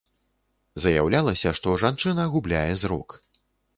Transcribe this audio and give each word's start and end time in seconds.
Заяўлялася, 0.85 1.53
што 1.59 1.75
жанчына 1.83 2.25
губляе 2.33 2.73
зрок. 2.85 3.09